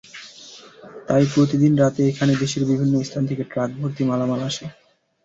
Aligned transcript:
তাই 1.07 1.23
প্রতিদিন 1.33 1.73
রাতে 1.77 2.01
এখানে 2.07 2.33
দেশের 2.35 2.63
বিভিন্ন 2.65 2.93
স্থান 3.01 3.23
থেকে 3.29 3.43
ট্রাকভর্তি 3.51 4.03
মালামাল 4.03 4.41
আসে। 4.49 4.65